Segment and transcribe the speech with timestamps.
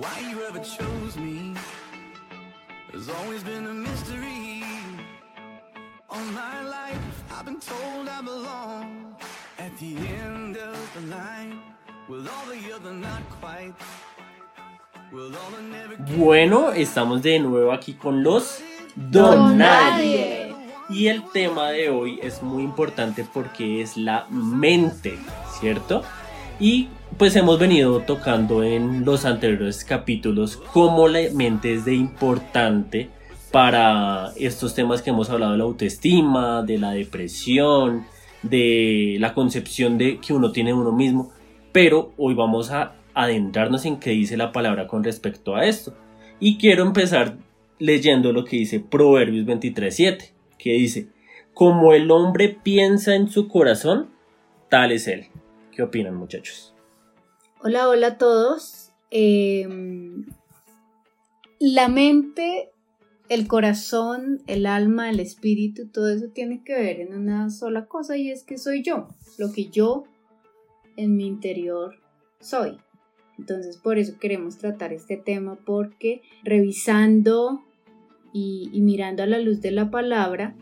[0.00, 1.54] Why you ever chose me
[2.94, 4.64] has always been a mystery.
[6.08, 6.96] All my life
[7.30, 9.16] I've been told I belong
[9.58, 9.94] at the
[10.24, 11.60] end of the line
[12.08, 13.74] with all the other not quite.
[16.16, 18.60] Bueno, estamos de nuevo aquí con los
[18.96, 20.54] Don Donadie.
[20.88, 25.18] Y el tema de hoy es muy importante porque es la mente,
[25.60, 26.02] ¿cierto?
[26.62, 33.08] Y pues hemos venido tocando en los anteriores capítulos cómo la mente es de importante
[33.50, 38.04] para estos temas que hemos hablado de la autoestima, de la depresión,
[38.44, 41.32] de la concepción de que uno tiene uno mismo.
[41.72, 45.96] Pero hoy vamos a adentrarnos en qué dice la palabra con respecto a esto.
[46.38, 47.38] Y quiero empezar
[47.80, 51.08] leyendo lo que dice Proverbios 23.7, que dice,
[51.54, 54.10] como el hombre piensa en su corazón,
[54.68, 55.26] tal es él.
[55.72, 56.74] ¿Qué opinan muchachos?
[57.62, 58.90] Hola, hola a todos.
[59.10, 59.66] Eh,
[61.58, 62.70] la mente,
[63.30, 68.18] el corazón, el alma, el espíritu, todo eso tiene que ver en una sola cosa
[68.18, 70.04] y es que soy yo, lo que yo
[70.96, 71.94] en mi interior
[72.40, 72.76] soy.
[73.38, 77.62] Entonces por eso queremos tratar este tema porque revisando
[78.34, 80.54] y, y mirando a la luz de la palabra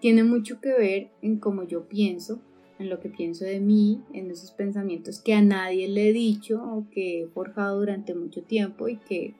[0.00, 2.40] tiene mucho que ver en cómo yo pienso,
[2.78, 6.62] en lo que pienso de mí, en esos pensamientos que a nadie le he dicho
[6.62, 9.34] o que he forjado durante mucho tiempo y que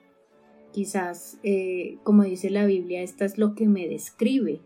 [0.71, 4.61] quizás, eh, como dice la Biblia, esta es lo que me describe.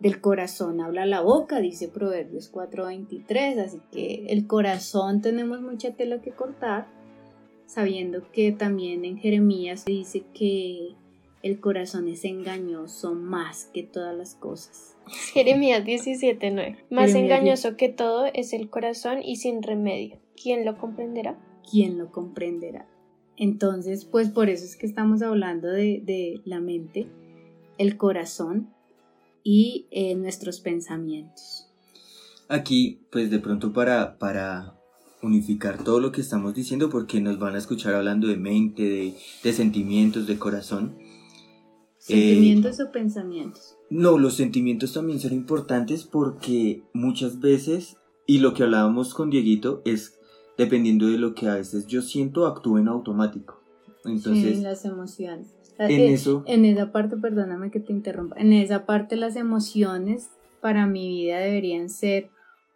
[0.00, 6.20] Del corazón habla la boca, dice Proverbios 4:23, así que el corazón tenemos mucha tela
[6.20, 6.88] que cortar,
[7.66, 10.94] sabiendo que también en Jeremías dice que
[11.44, 14.96] el corazón es engañoso más que todas las cosas.
[15.32, 16.78] Jeremías 17:9.
[16.90, 20.18] Más Jeremías engañoso que todo es el corazón y sin remedio.
[20.34, 21.38] ¿Quién lo comprenderá?
[21.70, 22.86] ¿quién lo comprenderá?
[23.36, 27.08] Entonces, pues por eso es que estamos hablando de, de la mente,
[27.78, 28.70] el corazón
[29.42, 31.68] y eh, nuestros pensamientos.
[32.48, 34.78] Aquí, pues de pronto para, para
[35.22, 39.14] unificar todo lo que estamos diciendo, porque nos van a escuchar hablando de mente, de,
[39.42, 40.96] de sentimientos, de corazón.
[42.04, 43.76] Sentimientos o pensamientos.
[43.88, 49.80] No, los sentimientos también son importantes porque muchas veces, y lo que hablábamos con Dieguito,
[49.86, 50.18] es
[50.58, 53.58] dependiendo de lo que a veces yo siento, actúo en automático.
[54.04, 55.48] Entonces, sí, las emociones.
[55.78, 60.28] en Eh, eso- en esa parte, perdóname que te interrumpa, en esa parte las emociones
[60.60, 62.28] para mi vida deberían ser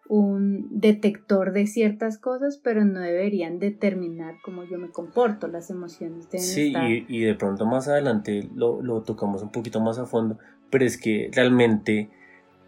[0.08, 5.48] un detector de ciertas cosas, pero no deberían determinar cómo yo me comporto.
[5.48, 6.90] Las emociones deben Sí, estar...
[6.90, 10.38] y, y de pronto más adelante lo, lo tocamos un poquito más a fondo,
[10.70, 12.10] pero es que realmente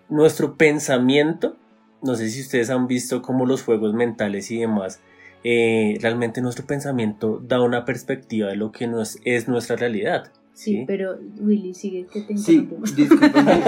[0.09, 1.57] nuestro pensamiento,
[2.03, 5.01] no sé si ustedes han visto como los juegos mentales y demás,
[5.43, 10.31] eh, realmente nuestro pensamiento da una perspectiva de lo que nos, es nuestra realidad.
[10.61, 10.85] Sí, ¿sí?
[10.87, 13.63] pero Willy, sigue que te Sí, discúlpame.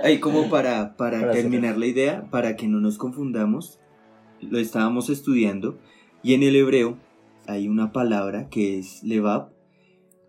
[0.02, 3.78] Ahí como para, para, Para terminar la idea, para que no nos confundamos,
[4.40, 5.78] lo estábamos estudiando
[6.24, 6.98] y en el hebreo
[7.46, 9.52] hay una palabra que es levab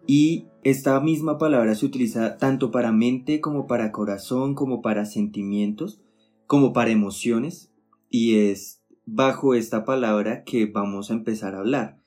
[0.06, 6.04] y esta misma palabra se utiliza tanto para mente como para corazón, como para sentimientos,
[6.46, 7.72] como para emociones
[8.12, 11.99] y es bajo esta palabra que vamos a empezar a hablar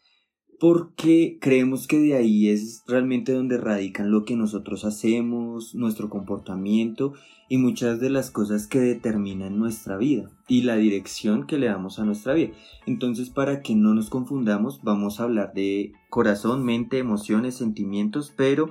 [0.63, 7.15] porque creemos que de ahí es realmente donde radican lo que nosotros hacemos, nuestro comportamiento
[7.49, 11.99] y muchas de las cosas que determinan nuestra vida y la dirección que le damos
[11.99, 12.53] a nuestra vida.
[12.87, 18.71] Entonces, para que no nos confundamos, vamos a hablar de corazón, mente, emociones, sentimientos, pero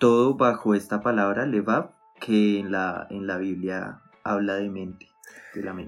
[0.00, 5.07] todo bajo esta palabra levab que en la, en la Biblia habla de mente.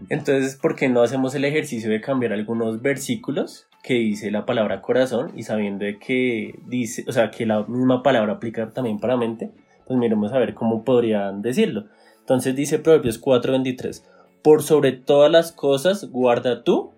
[0.09, 4.83] Entonces, ¿por qué no hacemos el ejercicio de cambiar algunos versículos que dice la palabra
[4.83, 9.17] corazón y sabiendo de que dice, o sea, que la misma palabra aplica también para
[9.17, 9.51] mente,
[9.87, 11.87] pues miremos a ver cómo podrían decirlo.
[12.21, 14.05] Entonces dice Proverbios 4:23,
[14.43, 16.93] por sobre todas las cosas guarda tú,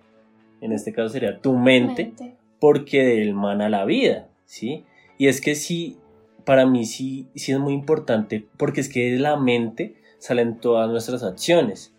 [0.60, 2.36] en este caso sería tu mente, Mente.
[2.60, 4.84] porque de él mana la vida, ¿sí?
[5.19, 5.98] Y es que sí,
[6.45, 10.91] para mí sí, sí es muy importante, porque es que de la mente salen todas
[10.91, 11.91] nuestras acciones.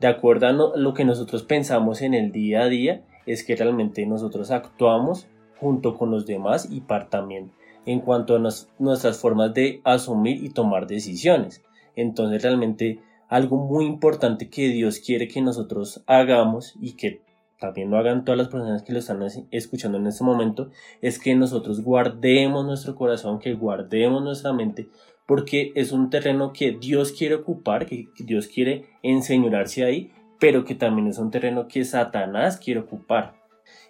[0.00, 4.06] De acuerdo a lo que nosotros pensamos en el día a día, es que realmente
[4.06, 5.26] nosotros actuamos
[5.58, 6.80] junto con los demás y
[7.10, 7.50] también
[7.84, 11.62] en cuanto a nuestras formas de asumir y tomar decisiones.
[11.96, 17.22] Entonces realmente algo muy importante que Dios quiere que nosotros hagamos y que
[17.58, 20.70] también lo hagan todas las personas que lo están es- escuchando en este momento,
[21.02, 24.88] es que nosotros guardemos nuestro corazón, que guardemos nuestra mente,
[25.28, 30.10] porque es un terreno que Dios quiere ocupar, que Dios quiere enseñorarse ahí,
[30.40, 33.34] pero que también es un terreno que Satanás quiere ocupar.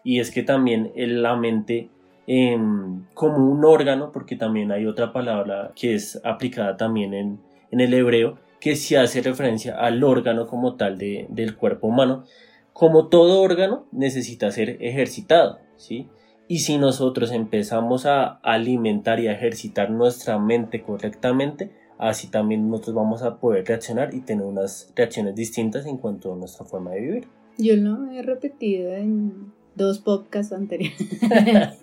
[0.03, 1.91] Y es que también en la mente
[2.27, 7.39] em, como un órgano, porque también hay otra palabra que es aplicada también en,
[7.71, 12.25] en el hebreo, que se hace referencia al órgano como tal de, del cuerpo humano.
[12.73, 16.09] Como todo órgano necesita ser ejercitado, ¿sí?
[16.49, 22.97] Y si nosotros empezamos a alimentar y a ejercitar nuestra mente correctamente, así también nosotros
[22.97, 27.01] vamos a poder reaccionar y tener unas reacciones distintas en cuanto a nuestra forma de
[27.01, 27.29] vivir.
[27.59, 30.99] Yo lo he repetido en dos podcasts anteriores.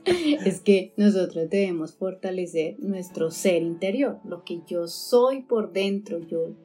[0.46, 6.56] es que nosotros debemos fortalecer nuestro ser interior, lo que yo soy por dentro, yo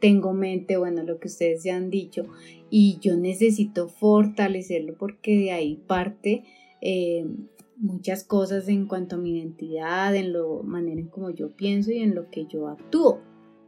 [0.00, 2.24] tengo mente, bueno, lo que ustedes ya han dicho,
[2.68, 6.42] y yo necesito fortalecerlo porque de ahí parte
[6.84, 7.26] eh,
[7.76, 11.98] muchas cosas en cuanto a mi identidad, en la manera en como yo pienso y
[11.98, 13.20] en lo que yo actúo.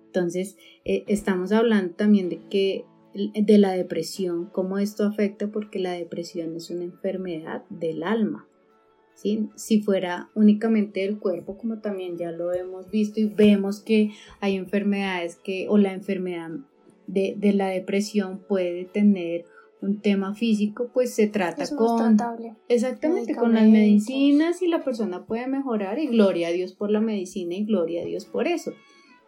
[0.07, 2.85] Entonces, eh, estamos hablando también de que
[3.15, 8.47] de la depresión, cómo esto afecta, porque la depresión es una enfermedad del alma.
[9.15, 9.49] ¿sí?
[9.57, 14.11] Si fuera únicamente del cuerpo, como también ya lo hemos visto y vemos que
[14.41, 16.51] hay enfermedades que, o la enfermedad
[17.07, 19.47] de, de la depresión puede tener
[19.83, 22.17] un tema físico, pues se trata con...
[22.69, 27.01] Exactamente, con las medicinas y la persona puede mejorar y gloria a Dios por la
[27.01, 28.73] medicina y gloria a Dios por eso.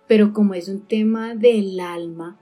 [0.06, 2.41] Pero como es un tema del alma,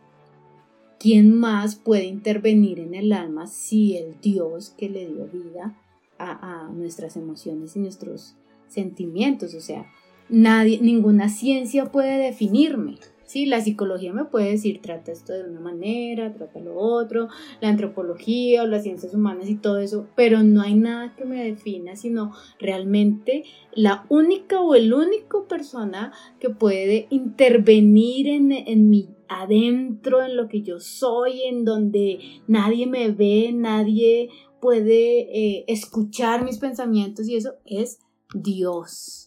[0.99, 5.77] ¿quién más puede intervenir en el alma si el Dios que le dio vida
[6.19, 8.37] a, a nuestras emociones y nuestros
[8.69, 9.55] sentimientos?
[9.55, 9.87] O sea,
[10.29, 12.99] nadie, ninguna ciencia puede definirme.
[13.27, 17.29] Sí, la psicología me puede decir, trata esto de una manera, trata lo otro,
[17.61, 21.43] la antropología o las ciencias humanas y todo eso, pero no hay nada que me
[21.43, 23.45] defina, sino realmente
[23.75, 30.49] la única o el único persona que puede intervenir en, en mi adentro, en lo
[30.49, 34.31] que yo soy, en donde nadie me ve, nadie
[34.61, 37.99] puede eh, escuchar mis pensamientos y eso es
[38.35, 39.26] Dios.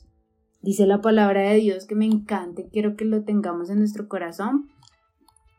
[0.61, 4.07] Dice la palabra de Dios que me encanta y quiero que lo tengamos en nuestro
[4.07, 4.69] corazón.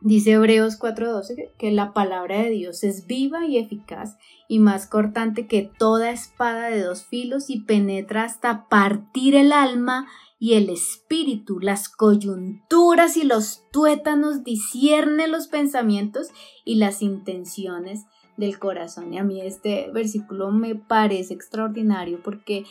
[0.02, 4.16] Dice Hebreos 4:12 que la palabra de Dios es viva y eficaz
[4.48, 10.06] y más cortante que toda espada de dos filos y penetra hasta partir el alma
[10.38, 16.28] y el espíritu, las coyunturas y los tuétanos, discierne los pensamientos
[16.64, 18.06] y las intenciones
[18.38, 19.12] del corazón.
[19.12, 22.64] Y a mí este versículo me parece extraordinario porque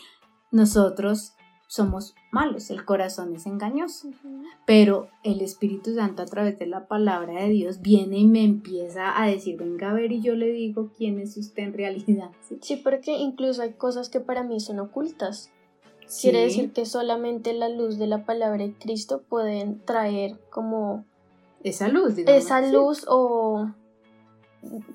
[0.52, 1.34] nosotros
[1.70, 4.10] somos malos, el corazón es engañoso,
[4.66, 9.22] pero el Espíritu Santo a través de la palabra de Dios viene y me empieza
[9.22, 12.32] a decir, venga a ver y yo le digo quién es usted en realidad.
[12.62, 15.52] Sí, porque incluso hay cosas que para mí son ocultas.
[16.20, 21.06] Quiere decir que solamente la luz de la palabra de Cristo pueden traer como
[21.64, 23.70] esa luz, esa luz o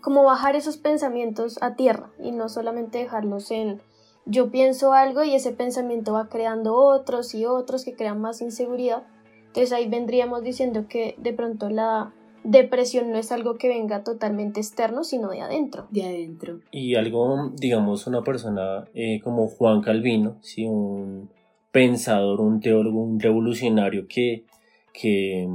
[0.01, 3.81] como bajar esos pensamientos a tierra y no solamente dejarlos en
[4.27, 9.05] yo pienso algo y ese pensamiento va creando otros y otros que crean más inseguridad.
[9.47, 12.13] Entonces ahí vendríamos diciendo que de pronto la
[12.43, 15.87] depresión no es algo que venga totalmente externo, sino de adentro.
[15.91, 16.61] De adentro.
[16.71, 20.67] Y algo, digamos, una persona eh, como Juan Calvino, ¿sí?
[20.67, 21.31] un
[21.73, 24.45] pensador, un teólogo, un revolucionario que,
[24.93, 25.49] que,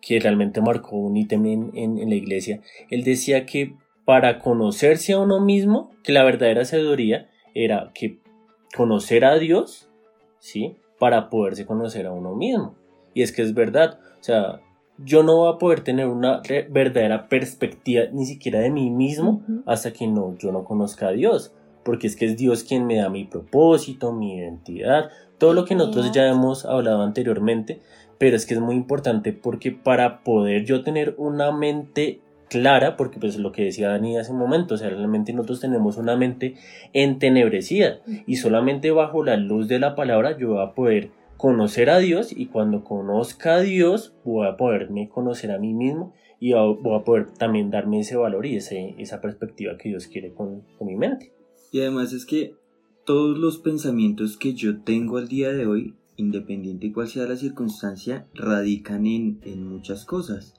[0.00, 2.60] que realmente marcó un ítem en, en la iglesia,
[2.90, 3.74] él decía que
[4.04, 8.18] para conocerse a uno mismo, que la verdadera sabiduría era que
[8.76, 9.88] conocer a Dios,
[10.38, 10.76] ¿sí?
[10.98, 12.74] Para poderse conocer a uno mismo.
[13.14, 14.60] Y es que es verdad, o sea,
[14.98, 19.92] yo no voy a poder tener una verdadera perspectiva ni siquiera de mí mismo hasta
[19.92, 21.52] que no, yo no conozca a Dios.
[21.84, 25.74] Porque es que es Dios quien me da mi propósito, mi identidad, todo lo que
[25.74, 27.80] nosotros ya hemos hablado anteriormente.
[28.18, 33.18] Pero es que es muy importante porque para poder yo tener una mente clara, porque
[33.18, 36.54] pues lo que decía Dani hace un momento, o sea, realmente nosotros tenemos una mente
[36.92, 41.98] entenebrecida y solamente bajo la luz de la palabra yo voy a poder conocer a
[41.98, 46.98] Dios y cuando conozca a Dios voy a poderme conocer a mí mismo y voy
[46.98, 50.86] a poder también darme ese valor y ese, esa perspectiva que Dios quiere con, con
[50.86, 51.32] mi mente.
[51.72, 52.54] Y además es que
[53.04, 57.36] todos los pensamientos que yo tengo al día de hoy, independiente de cuál sea la
[57.36, 60.54] circunstancia, radican en, en muchas cosas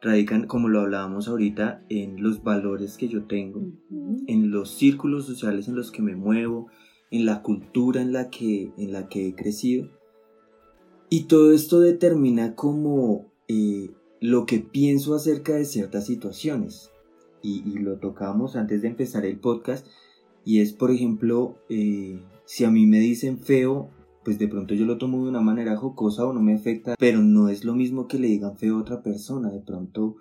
[0.00, 3.60] radican, como lo hablábamos ahorita, en los valores que yo tengo,
[4.26, 6.68] en los círculos sociales en los que me muevo,
[7.10, 9.88] en la cultura en la que, en la que he crecido.
[11.10, 13.90] Y todo esto determina como eh,
[14.20, 16.90] lo que pienso acerca de ciertas situaciones.
[17.40, 19.86] Y, lo tocamos antes de empezar el podcast.
[20.44, 23.90] Y es, por ejemplo, eh, si a mí me dicen feo,
[24.28, 27.22] pues de pronto yo lo tomo de una manera jocosa o no me afecta, pero
[27.22, 30.16] no es lo mismo que le digan feo a otra persona, de pronto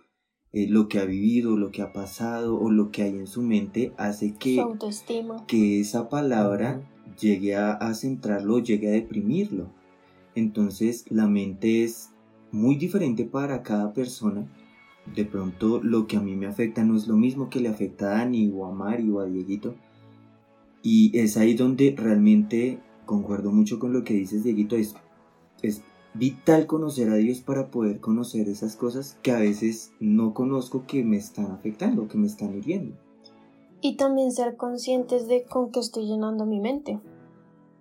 [0.53, 3.41] eh, lo que ha vivido, lo que ha pasado o lo que hay en su
[3.41, 4.65] mente hace que,
[5.45, 9.73] que esa palabra llegue a, a centrarlo, llegue a deprimirlo.
[10.35, 12.11] Entonces la mente es
[12.53, 14.47] muy diferente para cada persona.
[15.17, 18.05] De pronto lo que a mí me afecta no es lo mismo que le afecta
[18.05, 19.75] a Dani o a Mari o a Dieguito.
[20.81, 24.75] Y es ahí donde realmente concuerdo mucho con lo que dices, Dieguito.
[24.75, 24.93] Es,
[25.63, 25.81] es
[26.13, 31.03] vital conocer a Dios para poder conocer esas cosas que a veces no conozco que
[31.03, 32.95] me están afectando, que me están hiriendo.
[33.81, 36.99] Y también ser conscientes de con qué estoy llenando mi mente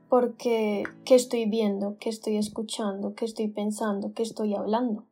[0.08, 5.06] porque qué estoy viendo, qué estoy escuchando, qué estoy pensando, qué estoy hablando.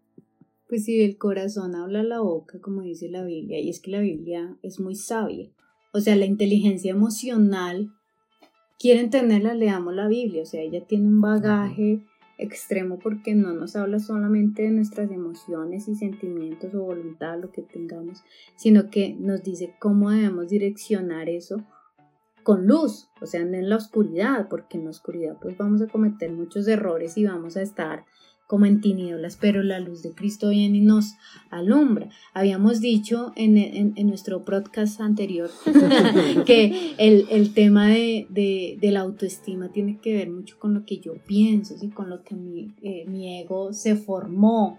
[0.69, 4.01] Pues si del corazón habla la boca, como dice la Biblia, y es que la
[4.01, 5.51] Biblia es muy sabia.
[5.93, 7.93] O sea, la inteligencia emocional,
[8.79, 12.05] quieren tenerla, leamos la Biblia, o sea, ella tiene un bagaje
[12.39, 17.63] extremo porque no nos habla solamente de nuestras emociones y sentimientos o voluntad, lo que
[17.63, 18.25] tengamos,
[18.57, 21.65] sino que nos dice cómo debemos direccionar eso
[22.43, 25.87] con luz, o sea, no en la oscuridad, porque en la oscuridad pues vamos a
[25.87, 28.05] cometer muchos errores y vamos a estar
[28.47, 31.15] como en tinieblas, pero la luz de Cristo viene y nos
[31.51, 32.11] alumbra.
[32.35, 35.51] Habíamos dicho en, en, nuestro podcast anterior
[36.47, 41.15] que el, tema de, de, la autoestima tiene que ver mucho con lo que yo
[41.27, 41.89] pienso, ¿sí?
[41.89, 44.79] con lo que mi, eh, mi ego se formó.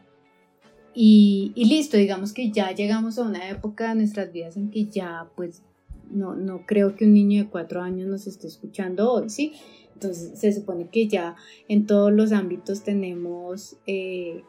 [0.94, 4.86] Y, y listo, digamos que ya llegamos a una época de nuestras vidas en que
[4.86, 5.64] ya pues
[6.10, 9.54] no, no creo que un niño de cuatro años nos esté escuchando hoy, ¿sí?
[9.96, 11.36] Entonces se supone que ya
[11.68, 14.44] en todos los ámbitos tenemos eh,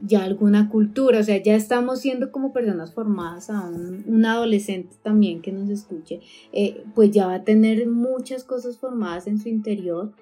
[0.00, 5.42] ya alguna cultura, o sea, ya estamos siendo como personas formadas a un, adolescente también
[5.42, 6.20] que nos escuche,
[6.52, 10.12] eh, pues ya va a tener muchas cosas formadas en su interior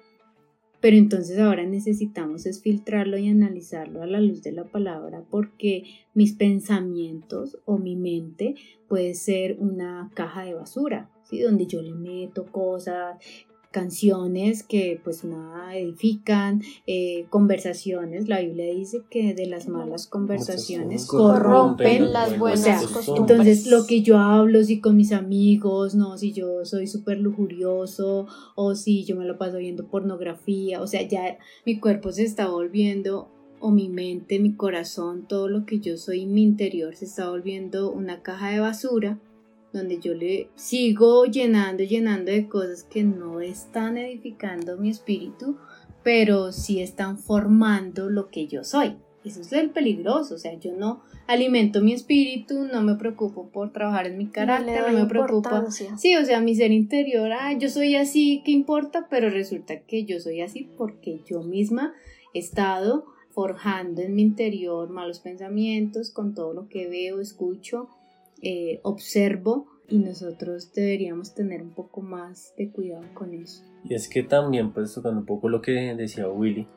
[0.79, 5.83] pero entonces ahora necesitamos es filtrarlo y analizarlo a la luz de la palabra porque
[6.13, 8.55] mis pensamientos o mi mente
[8.87, 11.41] puede ser una caja de basura, ¿sí?
[11.41, 13.17] donde yo le meto cosas,
[13.71, 21.05] canciones que pues nada edifican, eh, conversaciones, la Biblia dice que de las malas conversaciones
[21.05, 23.29] corrompen las buenas costumbres.
[23.29, 28.27] Entonces lo que yo hablo, si con mis amigos, no, si yo soy súper lujurioso
[28.55, 32.47] o si yo me lo paso viendo pornografía, o sea, ya mi cuerpo se está
[32.49, 37.29] volviendo o mi mente, mi corazón, todo lo que yo soy, mi interior se está
[37.29, 39.19] volviendo una caja de basura
[39.77, 45.57] donde yo le sigo llenando, llenando de cosas que no están edificando mi espíritu,
[46.03, 48.97] pero sí están formando lo que yo soy.
[49.25, 53.73] Eso es el peligroso, o sea, yo no alimento mi espíritu, no me preocupo por
[53.73, 55.65] trabajar en mi carácter, no, me preocupa.
[55.69, 59.07] Sí, o sea, mi ser interior, ah, yo soy así, ¿qué importa?
[59.09, 61.93] Pero resulta que yo soy así porque yo misma
[62.33, 67.89] he estado forjando en mi interior malos pensamientos con todo lo que veo, escucho,
[68.41, 73.63] eh, observo y nosotros deberíamos tener un poco más de cuidado con eso.
[73.83, 76.67] Y es que también, pues tocando un poco lo que decía Willy,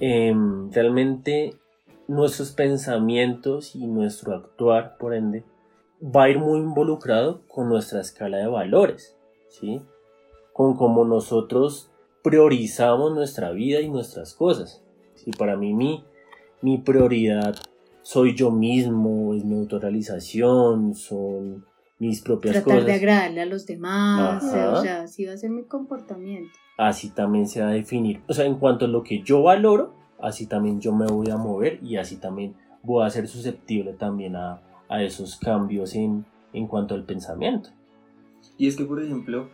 [0.00, 1.54] em, realmente
[2.08, 5.44] nuestros pensamientos y nuestro actuar, por ende,
[6.02, 9.16] va a ir muy involucrado con nuestra escala de valores,
[9.48, 9.80] ¿sí?
[10.52, 11.90] Con cómo nosotros
[12.22, 14.82] priorizamos nuestra vida y nuestras cosas.
[15.14, 16.04] Si para mí mi,
[16.60, 17.56] mi prioridad
[18.02, 21.64] soy yo mismo, es mi autorrealización, son
[21.98, 22.64] mis propias cosas.
[22.64, 26.52] Tratar de agradarle a los demás, o sea, así va a ser mi comportamiento.
[26.78, 29.94] Así también se va a definir, o sea, en cuanto a lo que yo valoro,
[30.20, 34.36] así también yo me voy a mover y así también voy a ser susceptible también
[34.36, 37.70] a, a esos cambios en, en cuanto al pensamiento.
[38.58, 39.48] Y es que, por ejemplo,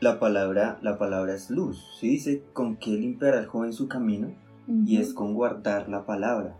[0.00, 2.08] la palabra, la palabra es luz, ¿sí?
[2.08, 4.32] Dice con qué limpiará el joven su camino
[4.86, 6.56] y es con guardar la palabra.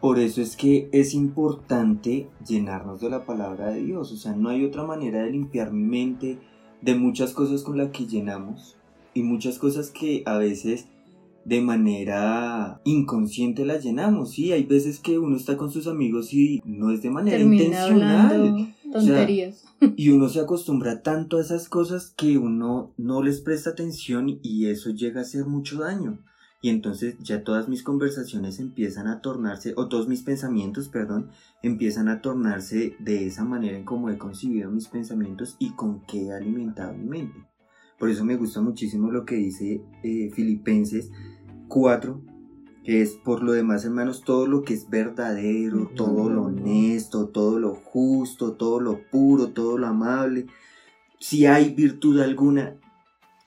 [0.00, 4.12] Por eso es que es importante llenarnos de la palabra de Dios.
[4.12, 6.38] O sea, no hay otra manera de limpiar mi mente
[6.80, 8.76] de muchas cosas con las que llenamos
[9.12, 10.86] y muchas cosas que a veces
[11.44, 14.30] de manera inconsciente las llenamos.
[14.30, 18.74] Sí, hay veces que uno está con sus amigos y no es de manera intencional.
[18.90, 19.66] Tonterías.
[19.96, 24.66] y uno se acostumbra tanto a esas cosas que uno no les presta atención y
[24.66, 26.18] eso llega a hacer mucho daño
[26.62, 31.30] y entonces ya todas mis conversaciones empiezan a tornarse, o todos mis pensamientos, perdón,
[31.62, 36.26] empiezan a tornarse de esa manera en cómo he concebido mis pensamientos y con qué
[36.26, 37.50] he alimentado mi mente.
[37.98, 41.10] Por eso me gusta muchísimo lo que dice eh, Filipenses
[41.68, 42.20] 4,
[42.84, 47.58] que es por lo demás, hermanos, todo lo que es verdadero, todo lo honesto, todo
[47.58, 50.46] lo justo, todo lo puro, todo lo amable.
[51.18, 52.76] Si hay virtud alguna,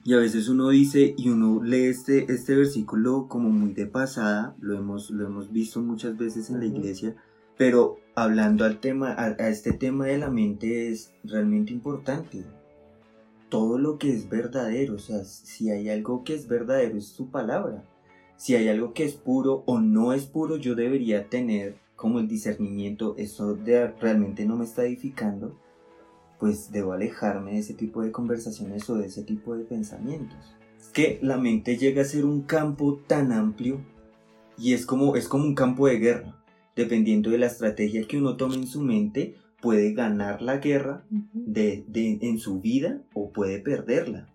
[0.04, 4.56] y a veces uno dice y uno lee este, este versículo como muy de pasada,
[4.60, 7.16] lo hemos, lo hemos visto muchas veces en la iglesia,
[7.58, 12.44] pero hablando al tema, a, este tema de la mente es realmente importante.
[13.50, 14.96] todo lo que es verdadero.
[14.96, 17.84] O sea, si hay algo que es verdadero es su palabra.
[18.36, 22.28] Si hay algo que es puro o no es puro, yo debería tener como el
[22.28, 25.56] discernimiento, eso de, realmente no me está edificando,
[26.44, 30.58] pues debo alejarme de ese tipo de conversaciones o de ese tipo de pensamientos.
[30.78, 33.80] Es que la mente llega a ser un campo tan amplio
[34.58, 36.44] y es como, es como un campo de guerra.
[36.76, 41.86] Dependiendo de la estrategia que uno tome en su mente, puede ganar la guerra de,
[41.94, 44.28] en su vida o puede perderla.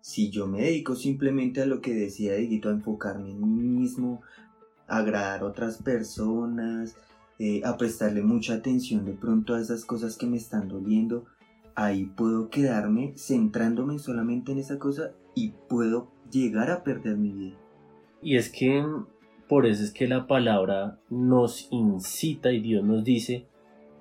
[0.00, 4.22] Si yo me dedico simplemente a lo que decía Dieguito, a enfocarme en mí mismo,
[4.88, 6.96] a agradar a otras personas,
[7.38, 11.26] eh, a prestarle mucha atención de pronto a esas cosas que me están doliendo,
[11.74, 17.56] ahí puedo quedarme centrándome solamente en esa cosa y puedo llegar a perder mi vida.
[18.22, 18.84] Y es que
[19.48, 23.46] por eso es que la palabra nos incita y Dios nos dice,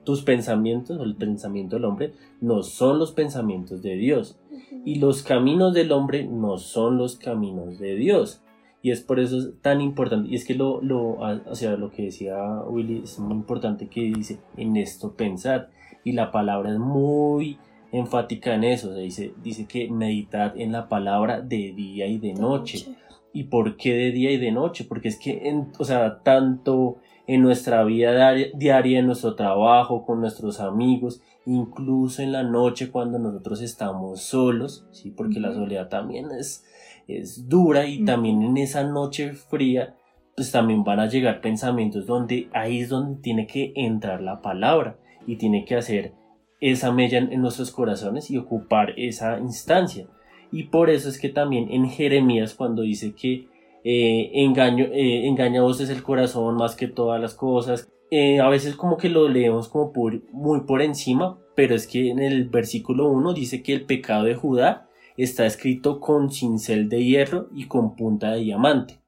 [0.04, 4.38] tus pensamientos o el pensamiento del hombre no son los pensamientos de Dios.
[4.86, 8.42] Y los caminos del hombre no son los caminos de Dios.
[8.82, 10.30] Y es por eso tan importante.
[10.30, 14.02] Y es que lo, lo, o sea, lo que decía Willy es muy importante que
[14.02, 15.70] dice en esto pensar.
[16.04, 17.58] Y la palabra es muy
[17.94, 18.94] enfática en eso.
[18.94, 22.88] dice, dice que meditad en la palabra de día y de, noche.
[23.32, 24.86] ¿Y por qué de día y de noche?
[24.88, 30.20] Porque es que, en, o sea, tanto en nuestra vida diaria, en nuestro trabajo, con
[30.20, 35.12] nuestros amigos, incluso en la noche cuando nosotros estamos solos, ¿sí?
[35.12, 36.66] porque la soledad también es,
[37.08, 39.96] es dura y también en esa noche fría,
[40.36, 44.98] pues también van a llegar pensamientos donde ahí es donde tiene que entrar la palabra
[45.28, 46.14] y tiene que hacer
[46.60, 50.08] esa mella en nuestros corazones y ocupar esa instancia.
[50.52, 53.48] Y por eso es que también en Jeremías cuando dice que
[53.84, 57.90] eh, engaño, eh, engañados es el corazón más que todas las cosas.
[58.12, 59.92] Eh, a veces como que lo leemos como
[60.32, 64.36] muy por encima, pero es que en el versículo 1 dice que el pecado de
[64.36, 64.88] Judá
[65.18, 69.00] está escrito con cincel de hierro y con punta de diamante.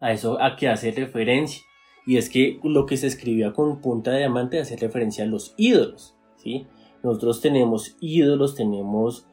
[0.00, 1.62] A eso a que hace referencia.
[2.06, 5.54] Y es que lo que se escribía con punta de diamante hace referencia a los
[5.56, 6.14] ídolos.
[6.36, 6.66] ¿sí?
[7.02, 9.26] Nosotros tenemos ídolos, tenemos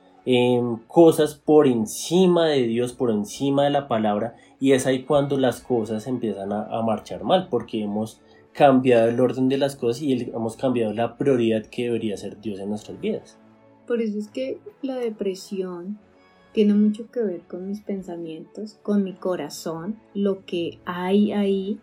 [0.88, 5.62] cosas por encima de Dios, por encima de la palabra, y es ahí cuando las
[5.62, 8.22] cosas empiezan a, marchar mal, porque hemos
[8.54, 12.60] cambiado el orden de las cosas y hemos cambiado la prioridad que debería ser Dios
[12.60, 13.40] en nuestras vidas.
[13.88, 15.98] Por eso es que la depresión
[16.54, 21.80] tiene mucho que ver con mis pensamientos, con mi corazón, lo que hay ahí,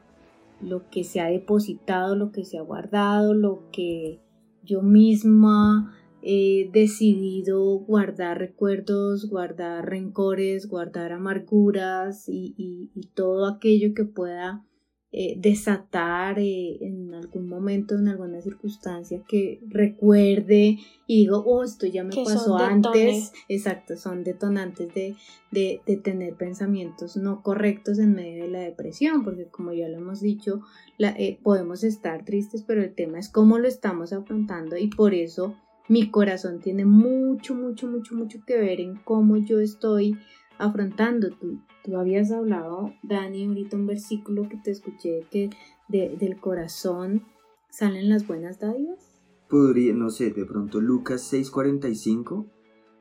[0.60, 4.20] lo que se ha depositado, lo que se ha guardado, lo que
[4.62, 14.64] yo misma he decidido guardar recuerdos, guardar rencores, guardar amarguras y, todo aquello que pueda
[15.10, 21.86] eh, desatar eh, en algún momento, en alguna circunstancia que recuerde y digo, oh, esto
[21.86, 23.32] ya me pasó antes.
[23.48, 25.16] Exacto, son detonantes de,
[25.50, 30.20] de, tener pensamientos no correctos en medio de la depresión, porque como ya lo hemos
[30.20, 30.60] dicho,
[30.98, 35.56] eh, podemos estar tristes, pero el tema es cómo lo estamos afrontando y por eso
[35.88, 40.18] mi corazón tiene mucho, mucho, mucho, mucho que ver en cómo yo estoy
[40.58, 41.30] afrontando.
[41.30, 45.50] Tú, tú habías hablado, Dani, ahorita un versículo que te escuché que
[45.88, 47.24] del corazón
[47.70, 49.22] salen las buenas dádivas.
[49.48, 52.44] Podría, no sé, de pronto Lucas 6:45,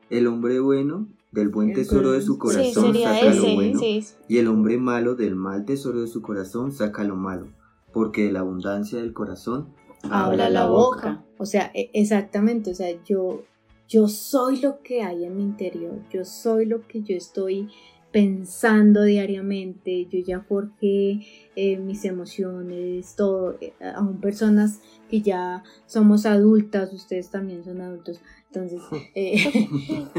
[0.08, 3.80] el hombre bueno del buen tesoro de su corazón saca lo bueno
[4.28, 7.48] y el hombre malo del mal tesoro de su corazón saca lo malo,
[7.92, 9.74] porque de la abundancia del corazón
[10.04, 11.26] habla la boca.
[11.36, 13.42] O sea, e, exactamente, o sea, yo,
[13.86, 17.68] yo soy lo que hay en mi interior, yo soy lo que yo estoy
[18.10, 21.20] pensando diariamente, yo ya forjé
[21.56, 28.20] eh, mis emociones, todo, eh, aún personas que ya somos adultas, ustedes también son adultos,
[28.48, 28.80] entonces
[29.14, 29.68] eh,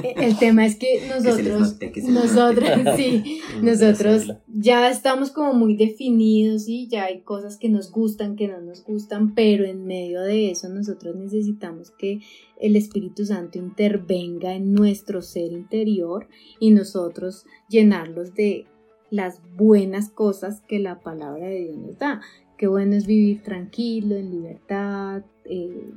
[0.16, 7.06] el tema es que nosotros, nosotros, sí, nosotros ya estamos como muy definidos y ya
[7.06, 11.16] hay cosas que nos gustan, que no nos gustan, pero en medio de eso nosotros
[11.16, 12.20] necesitamos que
[12.60, 16.28] el Espíritu Santo intervenga en nuestro ser interior
[16.60, 18.66] y nosotros llenarlos de
[19.10, 22.22] las buenas cosas que la palabra de Dios nos da.
[22.58, 25.94] Qué bueno es vivir tranquilo, en libertad, eh,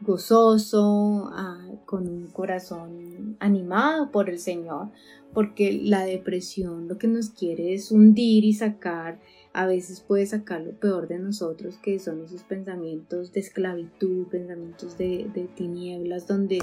[0.00, 4.88] gozoso, ah, con un corazón animado por el Señor,
[5.34, 9.20] porque la depresión lo que nos quiere es hundir y sacar,
[9.52, 14.96] a veces puede sacar lo peor de nosotros, que son esos pensamientos de esclavitud, pensamientos
[14.96, 16.60] de, tinieblas, donde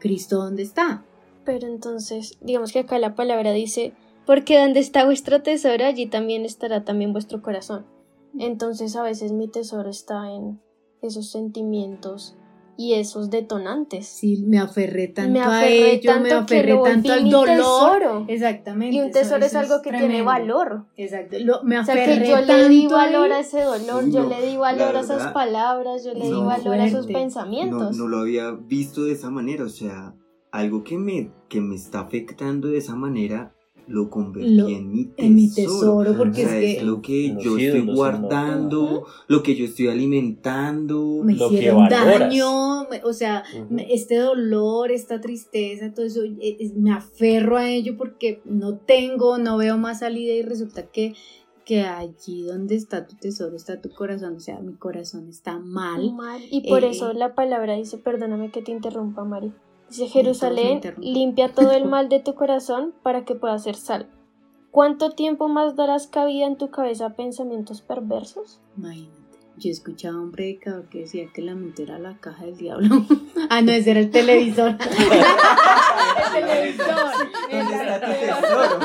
[0.00, 1.04] Cristo, ¿dónde está?
[1.44, 3.92] Pero entonces, digamos que acá la palabra dice,
[4.26, 7.84] porque donde está vuestro tesoro, allí también estará también vuestro corazón.
[8.38, 10.60] Entonces a veces mi tesoro está en
[11.02, 12.36] esos sentimientos
[12.76, 14.06] y esos detonantes.
[14.06, 17.46] Sí, me aferré tanto Me a aferré ello, me tanto aferré tanto al dolor.
[17.46, 18.24] tesoro.
[18.28, 18.96] Exactamente.
[18.96, 20.86] Y un eso- tesoro es algo que tiene valor.
[20.96, 21.36] Exacto.
[21.40, 24.22] Lo- me O sea, aferré que yo le di tanto valor a ese dolor, yo
[24.24, 27.12] no, le di valor a esas palabras, yo le di valor a esos Fuerte.
[27.12, 27.96] No, pensamientos.
[27.96, 30.14] no lo había visto de esa manera, o sea,
[30.50, 33.53] algo que me, que me está afectando de esa manera
[33.86, 35.26] lo convertí Lo- en mi tesoro.
[35.28, 39.42] En mi tesoro, porque O sea, es es que lo que yo estoy guardando, lo
[39.42, 41.20] que yo estoy alimentando.
[41.22, 43.44] me lo que hicieron daño, me- o sea,
[43.88, 49.56] este dolor, esta tristeza, todo eso, eh, me aferro a ello porque no tengo, no
[49.58, 51.14] veo más salida y resulta que,
[51.64, 56.12] que allí donde está tu tesoro está tu corazón, o sea, mi corazón está mal.
[56.14, 56.42] Mal.
[56.50, 59.52] Y por Eh, eso la palabra dice, perdóname que te interrumpa, Mari.
[59.94, 64.08] Dice Jerusalén, limpia todo el mal de tu corazón para que puedas ser salvo.
[64.72, 68.60] ¿Cuánto tiempo más darás cabida en tu cabeza a pensamientos perversos?
[68.76, 69.22] Imagínate.
[69.56, 73.06] Yo escuchaba a un predicador que decía que la mente era la caja del diablo.
[73.50, 74.70] ah, no, ese era el televisor.
[74.72, 74.78] el
[76.32, 76.96] televisor.
[77.52, 78.80] ¿Dónde está tu Era- tesoro?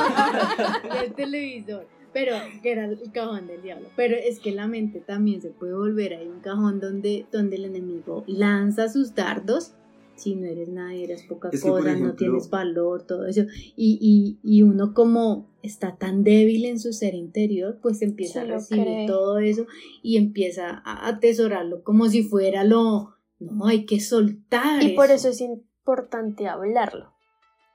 [0.84, 1.88] Era el televisor.
[2.14, 3.90] Pero que era el cajón del diablo.
[3.96, 6.14] Pero es que la mente también se puede volver.
[6.14, 9.74] Hay un cajón donde, donde el enemigo lanza sus dardos.
[10.20, 13.44] Si no eres nadie, eres poca Es que, por cosa, no tienes valor, todo eso.
[13.76, 18.46] Y, y, y uno como está tan débil en su ser interior, pues empieza a
[18.46, 19.08] recibir cree.
[19.08, 19.66] todo eso
[20.04, 23.16] y empieza a atesorarlo como si fuera lo...
[23.40, 24.84] No, hay que soltar.
[24.84, 27.14] Y por eso es importante hablarlo.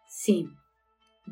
[0.07, 0.46] Sí,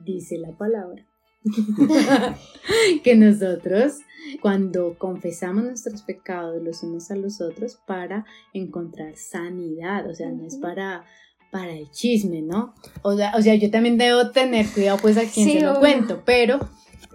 [0.06, 1.06] dice la palabra.
[3.04, 3.94] que nosotros,
[4.40, 10.46] cuando confesamos nuestros pecados los unos a los otros, para encontrar sanidad, o sea, no
[10.46, 11.04] es para,
[11.50, 12.74] para el chisme, ¿no?
[13.02, 15.72] O sea, o sea, yo también debo tener cuidado, pues, a quien Sí, se lo
[15.72, 15.80] obvio.
[15.80, 16.60] cuento, pero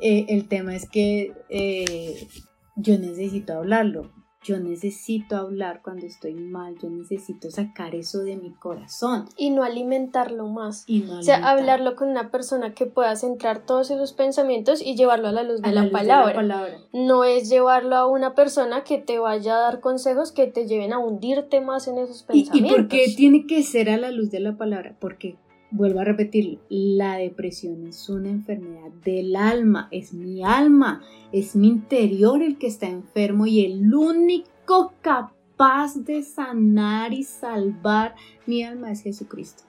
[0.01, 2.27] eh, el tema es que eh,
[2.75, 4.11] yo necesito hablarlo.
[4.47, 9.63] Yo necesito hablar cuando estoy mal, yo necesito sacar eso de mi corazón Y no
[9.63, 10.85] alimentarlo más.
[10.87, 14.81] y no O sea, alimentar- hablarlo con una persona que pueda centrar todos esos pensamientos
[14.81, 16.33] y llevarlo a la luz de, la, luz de palabra.
[16.35, 16.77] palabra.
[16.93, 20.93] No es llevarlo a una persona que te vaya a dar consejos que te lleven
[20.93, 22.77] a hundirte más en esos ¿Y, ¿Y pensamientos.
[22.77, 24.95] por qué tiene que ser a la luz de la palabra?
[25.01, 25.35] Porque,
[25.71, 31.01] vuelvo a repetir, la depresión es una enfermedad del alma, es mi alma,
[31.31, 38.15] es mi interior el que está enfermo y el único capaz de sanar y salvar
[38.45, 39.63] mi alma es Jesucristo.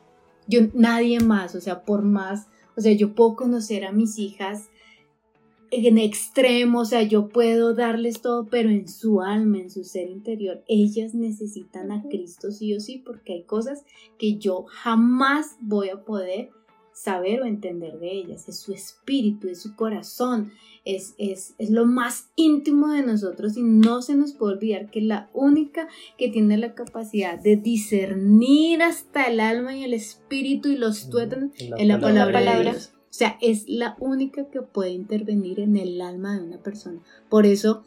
[0.47, 4.71] Yo, nadie más, o sea, por más, o sea, yo puedo conocer a mis hijas
[5.71, 10.09] en extremo, o sea, yo puedo darles todo, pero en su alma, en su ser
[10.09, 11.99] interior, ellas necesitan a.
[12.09, 13.85] Cristo sí o sí, porque hay cosas
[14.19, 16.51] que yo jamás voy a poder
[16.93, 18.49] saber o entender de ellas.
[18.49, 20.53] Es su espíritu, es su corazón,
[20.85, 25.01] es, es, es lo más íntimo de nosotros y no se nos puede olvidar que
[25.01, 30.77] la única que tiene la capacidad de discernir hasta el alma y el espíritu y
[30.77, 32.73] los tuétanos es la palabra, palabra.
[32.73, 32.93] de Dios.
[33.11, 37.01] O sea, es la única que puede intervenir en el alma de una persona.
[37.29, 37.83] Por eso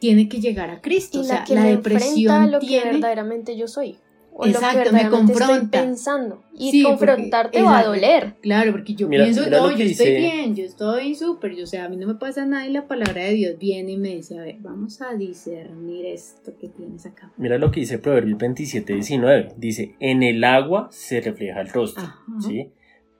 [0.00, 1.18] tiene que llegar a Cristo.
[1.18, 3.96] y o la sea, que la me enfrenta a depresión lo que verdaderamente yo soy.
[4.32, 5.82] O Exacto, lo que me verdaderamente estoy confronta.
[5.82, 6.42] pensando.
[6.54, 8.36] Y Sí, porque- confrontarte va a doler.
[8.40, 11.14] Claro, porque yo Mira- pienso, mira no, lo yo que estoy dice- bien, yo estoy
[11.14, 13.58] súper, yo, o sea, a mí no me pasa nada y la palabra de Dios
[13.58, 17.32] viene y me dice, a ver, vamos a discernir esto que tienes acá.
[17.36, 19.52] Mira lo que dice Proverbios 27, 19.
[19.58, 22.24] Dice, en el agua se refleja el rostro, Ajá.
[22.40, 22.70] ¿sí?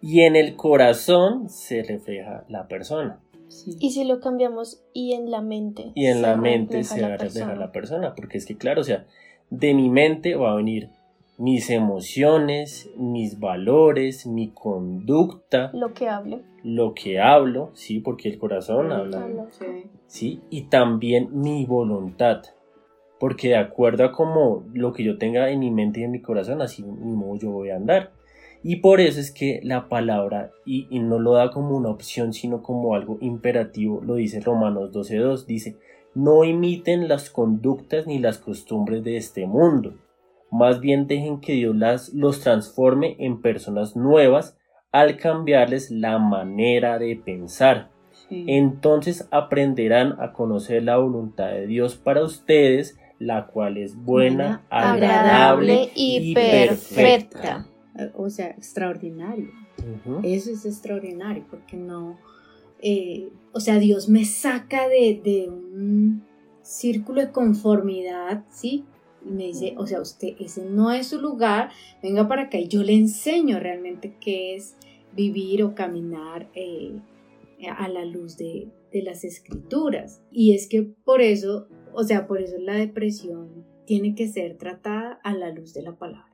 [0.03, 3.21] Y en el corazón se refleja la persona.
[3.49, 3.77] Sí.
[3.81, 5.93] Y si lo cambiamos y en la mente.
[5.95, 8.15] Y en la mente se va a reflejar la persona.
[8.15, 9.07] Porque es que, claro, o sea,
[9.51, 10.89] de mi mente va a venir
[11.37, 16.43] mis emociones, mis valores, mi conducta, Lo que hable.
[16.63, 17.99] lo que hablo, ¿sí?
[18.01, 19.23] Porque el corazón habla.
[19.25, 19.47] Habla.
[19.51, 19.65] Sí.
[20.07, 20.41] ¿sí?
[20.51, 22.43] Y también mi voluntad.
[23.19, 26.21] Porque de acuerdo a como lo que yo tenga en mi mente y en mi
[26.23, 28.13] corazón, así mismo yo voy a andar.
[28.63, 32.33] Y por eso es que la palabra, y, y no lo da como una opción,
[32.33, 35.77] sino como algo imperativo, lo dice Romanos 12.2, dice,
[36.15, 39.95] no imiten las conductas ni las costumbres de este mundo,
[40.51, 44.59] más bien dejen que Dios las, los transforme en personas nuevas
[44.93, 47.91] al cambiarles la manera de pensar.
[48.29, 48.45] Sí.
[48.49, 55.91] Entonces aprenderán a conocer la voluntad de Dios para ustedes, la cual es buena, agradable
[55.95, 57.67] y perfecta.
[58.15, 59.51] O sea, extraordinario.
[60.23, 62.19] Eso es extraordinario, porque no,
[62.83, 66.23] eh, o sea, Dios me saca de, de un
[66.63, 68.85] círculo de conformidad, ¿sí?
[69.25, 71.71] Y me dice, o sea, usted, ese no es su lugar,
[72.03, 74.77] venga para acá y yo le enseño realmente qué es
[75.15, 77.01] vivir o caminar eh,
[77.77, 80.23] a la luz de, de las escrituras.
[80.31, 85.21] Y es que por eso, o sea, por eso la depresión tiene que ser tratada
[85.23, 86.30] a la luz de la palabra.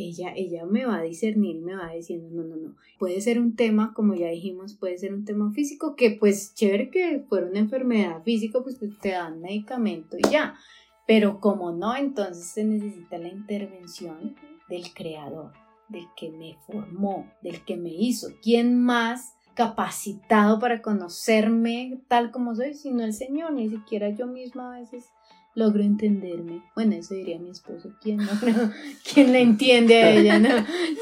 [0.00, 2.74] Ella, ella me va a discernir me va diciendo, no, no, no.
[2.98, 6.90] Puede ser un tema, como ya dijimos, puede ser un tema físico, que pues chévere
[6.90, 10.54] que fuera una enfermedad física, pues te dan medicamento y ya.
[11.06, 14.36] Pero como no, entonces se necesita la intervención
[14.68, 15.52] del creador,
[15.88, 18.28] del que me formó, del que me hizo.
[18.42, 23.52] ¿Quién más capacitado para conocerme tal como soy, sino el Señor?
[23.52, 25.10] Ni siquiera yo misma a veces
[25.60, 26.62] logro entenderme.
[26.74, 27.90] Bueno, eso diría mi esposo.
[28.00, 28.30] ¿Quién no?
[29.14, 30.38] ¿Quién la entiende a ella?
[30.38, 30.48] No?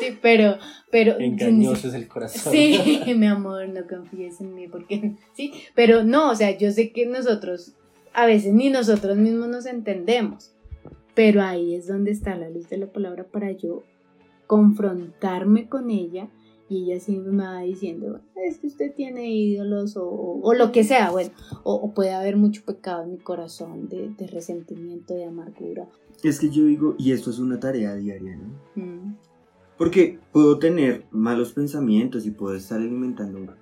[0.00, 0.58] Sí, pero...
[0.90, 2.52] pero Engañoso es el corazón.
[2.52, 5.16] Sí, mi amor, no confíes en mí porque...
[5.34, 7.74] Sí, pero no, o sea, yo sé que nosotros
[8.12, 10.52] a veces ni nosotros mismos nos entendemos.
[11.14, 13.84] Pero ahí es donde está la luz de la palabra para yo
[14.46, 16.28] confrontarme con ella
[16.68, 21.11] y ella siempre me va diciendo, es que usted tiene ídolos o, lo que sea,
[21.11, 21.31] bueno,
[21.64, 25.88] o, puede haber mucho pecado en mi corazón de, resentimiento, de amargura.
[26.22, 28.83] Es que yo digo, y esto es una tarea diaria, ¿no?
[28.83, 29.16] Mm.
[29.76, 33.54] Porque puedo tener malos pensamientos y puedo estar alimentando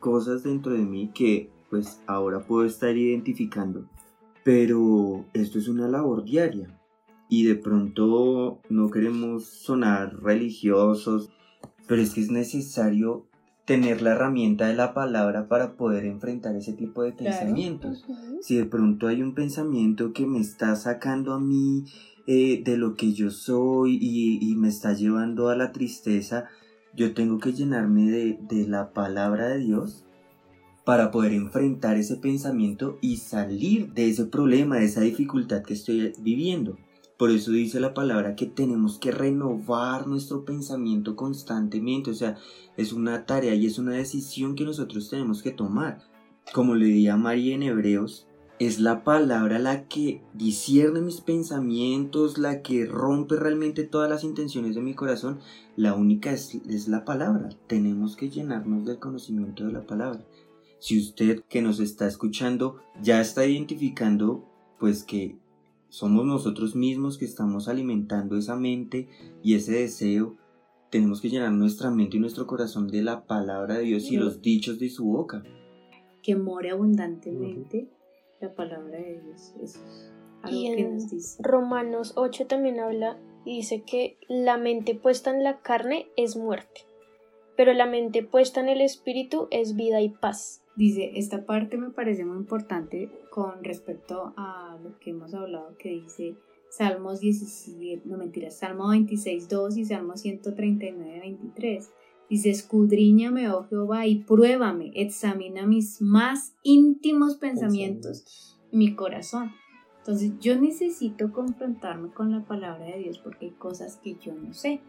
[0.00, 3.86] cosas dentro de mí que pues ahora puedo estar identificando
[4.42, 6.76] pero esto es una labor diaria
[7.28, 11.30] y de pronto no queremos sonar religiosos,
[11.90, 13.26] pero es que es necesario
[13.64, 18.06] tener la herramienta de la palabra para poder enfrentar ese tipo de pensamientos.
[18.42, 21.86] Si de pronto hay un pensamiento que me está sacando a mí
[22.28, 26.44] eh, de lo que yo soy y, me está llevando a la tristeza,
[26.94, 30.04] yo tengo que llenarme de, de la palabra de Dios
[30.84, 36.12] para poder enfrentar ese pensamiento y salir de ese problema, de esa dificultad que estoy
[36.20, 36.78] viviendo.
[37.20, 42.12] Por eso dice la palabra que tenemos que renovar nuestro pensamiento constantemente.
[42.12, 42.38] O sea,
[42.78, 46.00] es una tarea y es una decisión que nosotros tenemos que tomar.
[46.54, 48.26] Como le di a María en Hebreos,
[48.58, 54.74] es la palabra la que discierne mis pensamientos, la que rompe realmente todas las intenciones
[54.74, 55.40] de mi corazón.
[55.76, 57.50] La única es, es la palabra.
[57.66, 60.24] Tenemos que llenarnos del conocimiento de la palabra.
[60.78, 64.46] Si usted que nos está escuchando ya está identificando
[64.78, 65.36] pues que
[65.90, 69.08] somos nosotros mismos que estamos alimentando esa mente
[69.42, 70.36] y ese deseo,
[70.88, 74.40] tenemos que llenar nuestra mente y nuestro corazón de la palabra de Dios y los
[74.40, 75.42] dichos de su boca.
[76.22, 77.88] Que more abundantemente
[78.40, 79.52] la palabra de Dios.
[79.62, 81.42] Eso es algo que nos dice.
[81.42, 86.82] Romanos 8 también habla y dice que la mente puesta en la carne es muerte,
[87.56, 90.62] pero la mente puesta en el espíritu es vida y paz.
[90.80, 95.90] Dice, esta parte me parece muy importante con respecto a lo que hemos hablado que
[95.90, 96.36] dice
[96.70, 101.90] Salmos 17, no mentiras, Salmo 26, 2 y Salmo 139, 23.
[102.30, 109.50] Dice, escudriñame, oh Jehová, y pruébame, examina mis más íntimos pensamientos, mi corazón.
[109.98, 114.54] Entonces yo necesito confrontarme con la palabra de Dios porque hay cosas que yo no
[114.54, 114.80] sé,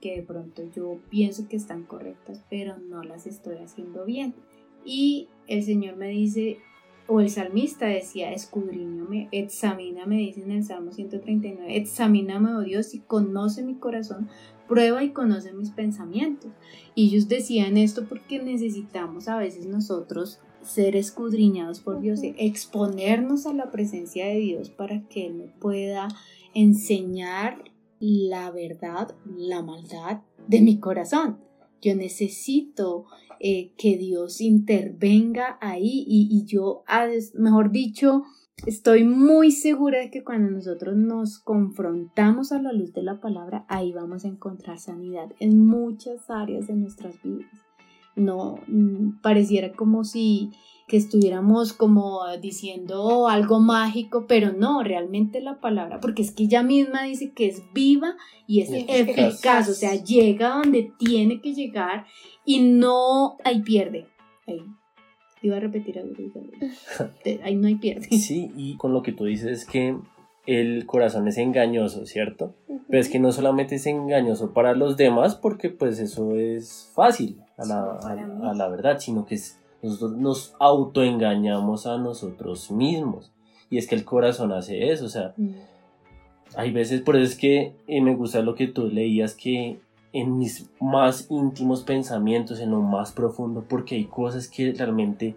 [0.00, 4.32] que de pronto yo pienso que están correctas, pero no las estoy haciendo bien.
[4.86, 6.58] Y el Señor me dice,
[7.08, 13.00] o el salmista decía, escudriñame, examíname, dice en el Salmo 139, examíname, oh Dios, y
[13.00, 14.28] conoce mi corazón,
[14.68, 16.52] prueba y conoce mis pensamientos.
[16.94, 23.52] Y ellos decían esto porque necesitamos a veces nosotros ser escudriñados por Dios, exponernos a
[23.52, 26.08] la presencia de Dios para que Él me pueda
[26.54, 27.62] enseñar
[28.00, 31.45] la verdad, la maldad de mi corazón.
[31.80, 33.06] Yo necesito
[33.40, 38.22] eh, que Dios intervenga ahí y, yo, ah, mejor dicho,
[38.64, 43.66] estoy muy segura de que cuando nosotros nos confrontamos a la luz de la palabra,
[43.68, 47.50] ahí vamos a encontrar sanidad en muchas áreas de nuestras vidas.
[48.16, 50.50] No, mm, pareciera como si
[50.86, 56.62] que estuviéramos como diciendo algo mágico, pero no, realmente la palabra, porque es que ella
[56.62, 62.06] misma dice que es viva y es eficaz, o sea, llega donde tiene que llegar
[62.44, 64.06] y no ahí pierde.
[64.46, 64.62] Ahí.
[65.42, 66.14] Iba a repetir algo.
[67.44, 68.08] Ahí no hay pierde.
[68.10, 69.96] Sí, y con lo que tú dices es que
[70.46, 72.54] el corazón es engañoso, ¿cierto?
[72.88, 77.40] Pero es que no solamente es engañoso para los demás, porque pues eso es fácil
[77.58, 77.98] a la,
[78.50, 83.32] a la verdad, sino que es nosotros nos autoengañamos a nosotros mismos.
[83.70, 85.50] Y es que el corazón hace eso, o sea, mm.
[86.56, 89.80] hay veces, por eso es que eh, me gusta lo que tú leías, que
[90.12, 95.34] en mis más íntimos pensamientos, en lo más profundo, porque hay cosas que realmente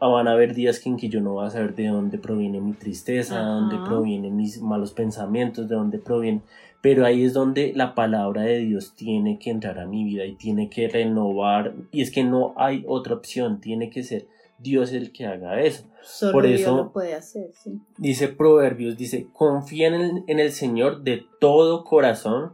[0.00, 2.72] van a haber días en que yo no voy a saber de dónde proviene mi
[2.72, 6.42] tristeza, de dónde provienen mis malos pensamientos, de dónde provienen
[6.82, 10.34] pero ahí es donde la palabra de Dios tiene que entrar a mi vida y
[10.34, 14.26] tiene que renovar, y es que no hay otra opción, tiene que ser
[14.58, 15.84] Dios el que haga eso.
[16.02, 17.80] Solo Por Dios eso- lo puede hacer, sí.
[17.96, 22.52] Dice Proverbios, dice, confía en el, en el Señor de todo corazón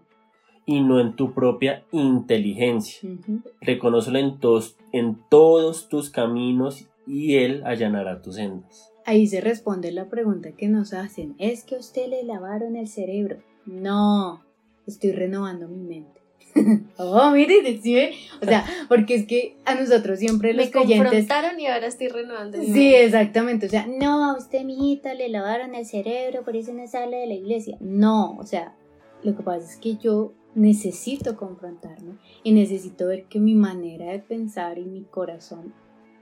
[0.67, 3.09] y no en tu propia inteligencia.
[3.09, 3.41] Ujú.
[3.63, 8.93] Reconócelo en todos, en todos tus caminos y Él allanará tus sendas.
[9.07, 11.35] Ahí se responde la pregunta que nos hacen.
[11.39, 13.39] ¿Es que a usted le lavaron el cerebro?
[13.69, 14.43] No,
[14.87, 16.19] estoy renovando mi mente.
[16.97, 17.97] oh, mire, ¿sí?
[18.43, 21.11] O sea, porque es que a nosotros siempre los Me creyentes...
[21.11, 22.59] confrontaron y ahora estoy renovando.
[22.59, 23.05] mi Sí, mente.
[23.05, 23.67] exactamente.
[23.67, 27.27] O sea, no, a usted, mijita, le lavaron el cerebro, por eso no sale de
[27.27, 27.77] la iglesia.
[27.81, 28.75] No, o sea,
[29.23, 34.19] lo que pasa es que yo necesito confrontarme y necesito ver que mi manera de
[34.19, 35.75] pensar y mi corazón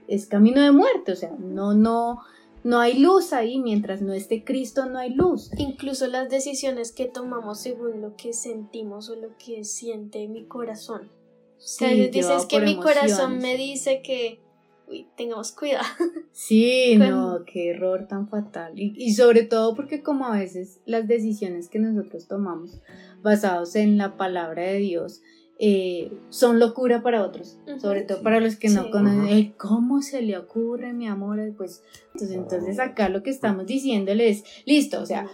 [0.07, 1.13] es camino de muerte.
[1.13, 2.19] O sea, no, no,
[2.67, 3.59] no hay luz ahí.
[3.59, 5.49] Mientras no esté Cristo, no hay luz.
[5.57, 11.09] Incluso las decisiones que tomamos según lo que sentimos o lo que siente mi corazón.
[11.57, 14.41] Sí, a veces llevado dices que mi corazón me dice que,
[14.89, 15.85] uy, tengamos cuidado.
[16.33, 18.77] Sí, Con- no, qué error tan fatal.
[18.77, 22.81] Y, y sobre todo porque como a veces las decisiones que nosotros tomamos
[23.23, 25.21] basados en la palabra de Dios
[25.59, 27.79] eh, son locura para otros, Ujú.
[27.79, 28.91] sobre todo para los que no Sí.
[28.91, 29.19] conocen.
[29.21, 29.27] Ujú.
[29.33, 31.39] "Ey, ¿Cómo se le ocurre, mi amor?
[31.57, 35.27] Pues entonces, entonces acá lo que estamos diciéndole es, listo, o sea,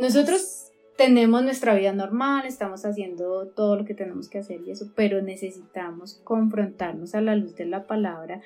[0.00, 4.92] nosotros tenemos nuestra vida normal, estamos haciendo todo lo que tenemos que hacer y eso,
[4.94, 8.40] pero necesitamos confrontarnos a la luz de la palabra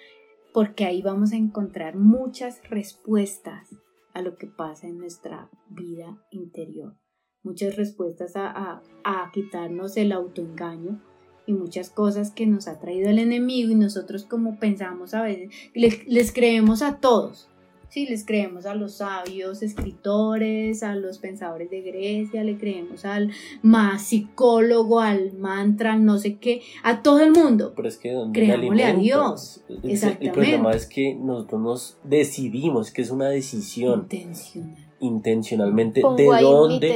[0.54, 3.68] porque ahí vamos a encontrar muchas respuestas
[4.14, 6.94] a lo que pasa en nuestra vida interior,
[7.42, 11.02] muchas respuestas a, a- a quitarnos el autoengaño
[11.48, 15.50] y muchas cosas que nos ha traído el enemigo y nosotros como pensamos a veces,
[15.74, 17.48] les, les creemos a todos,
[17.90, 23.30] Sí, les creemos a los sabios escritores, a los pensadores de Grecia, le creemos al
[23.62, 27.72] más psicólogo, al mantra, al no sé qué, a todo el mundo.
[27.74, 29.62] Pero es que donde Creámosle a Dios.
[29.70, 30.32] es- El Exactamente.
[30.32, 34.87] problema es que nosotros nos decidimos, que es una decisión Intencional.
[35.00, 36.88] Intencionalmente Pongo de dónde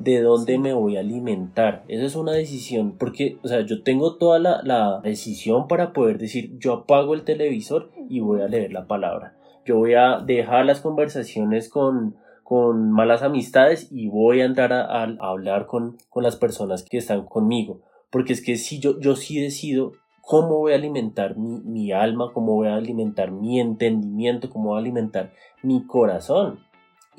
[0.00, 1.84] de dónde me voy a alimentar.
[1.88, 6.18] Esa es una decisión, porque, o sea, yo tengo toda la, la decisión para poder
[6.18, 9.36] decir, yo apago el televisor y voy a leer la palabra.
[9.66, 14.82] Yo voy a dejar las conversaciones con, con malas amistades y voy a entrar a,
[14.84, 17.80] a- a hablar con, con las personas que están conmigo.
[18.10, 19.92] Porque es que si yo, yo sí decido
[20.22, 24.78] cómo voy a alimentar mi, mi alma, cómo voy a alimentar mi entendimiento, cómo voy
[24.78, 26.60] a alimentar mi corazón.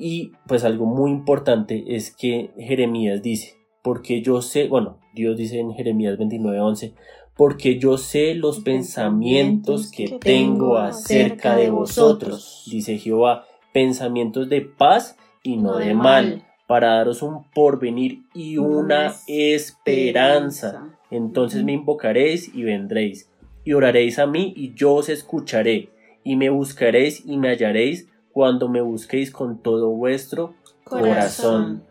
[0.04, 5.60] Y pues algo muy importante es que Jeremías dice, porque yo sé, bueno, Dios dice
[5.60, 6.94] en Jeremías 29:11,
[7.36, 15.16] porque yo sé los pensamientos que tengo acerca de vosotros, dice Jehová, pensamientos de paz
[15.44, 20.98] y no, de mal, para daros un porvenir y una esperanza.
[21.12, 23.30] Entonces me invocaréis y vendréis,
[23.64, 25.90] y oraréis a mí y yo os escucharé,
[26.24, 31.84] y me buscaréis y me hallaréis cuando me busquéis con todo vuestro corazón.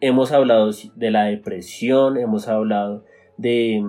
[0.00, 3.04] Hemos hablado de la depresión, hemos hablado
[3.36, 3.84] de,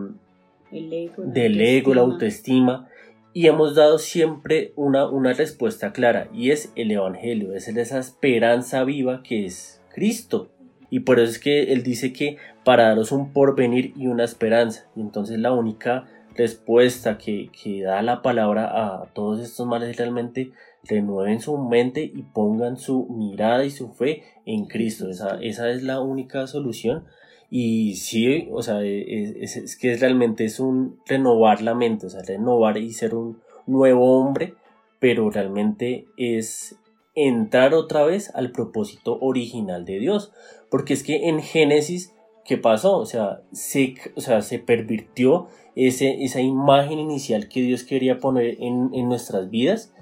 [0.71, 2.87] El ego, del ego, la autoestima.
[3.33, 8.83] y hemos dado siempre una, una respuesta clara, y es el Evangelio, es esa esperanza
[8.83, 10.49] viva que es Cristo.
[10.91, 14.85] Y por eso es que Él dice que para daros un porvenir y una esperanza.
[14.95, 19.97] Y entonces la única respuesta que, que da la palabra a todos estos males es
[19.97, 20.51] realmente
[20.83, 25.09] renueven su mente y pongan su mirada y su fe en Cristo.
[25.09, 27.05] Esa, esa es la única solución.
[27.49, 32.09] Y sí, o sea, es, es- es que realmente es un renovar la mente, o
[32.09, 34.55] sea, renovar y ser un nuevo hombre,
[34.99, 36.75] pero realmente es
[37.15, 40.31] entrar otra vez al propósito original de Dios.
[40.71, 42.97] Porque es que en Génesis, ¿qué pasó?
[42.97, 48.57] O sea, se, o sea, se pervirtió ese, esa imagen inicial que Dios quería poner
[48.59, 49.93] en, en nuestras vidas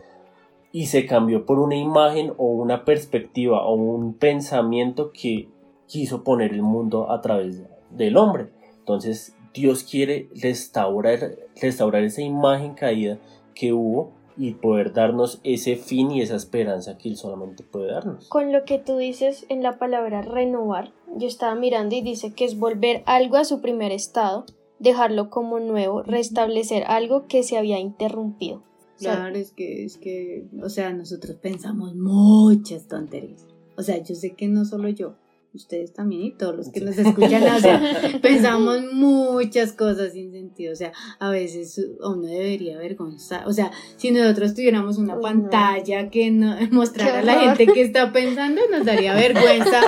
[0.72, 5.50] y se cambió por una imagen o una perspectiva o un pensamiento que
[5.88, 8.50] quiso poner el mundo a través del hombre.
[8.80, 13.20] Entonces Dios quiere restaurar, restaurar esa imagen caída
[13.54, 18.30] que hubo y poder darnos ese fin y esa esperanza que Él solamente puede darnos.
[18.30, 22.46] Con lo que tú dices en la palabra renovar, yo estaba mirando y dice que
[22.46, 24.46] es volver algo a su primer estado,
[24.80, 28.64] dejarlo como nuevo, restablecer algo que se había interrumpido.
[29.02, 33.46] Claro, es que, es que, o sea, nosotros pensamos muchas tonterías.
[33.78, 35.16] O sea, yo sé que no solo yo,
[35.54, 36.86] ustedes también y todos los que Sí.
[36.86, 37.82] nos escuchan, o sea,
[38.22, 40.72] pensamos muchas cosas sin sentido.
[40.72, 43.46] O sea, a veces uno debería avergonzar.
[43.48, 45.22] O sea, si nosotros tuviéramos una Uy, no.
[45.22, 49.82] pantalla que no, mostrara a la gente que está pensando, nos daría vergüenza.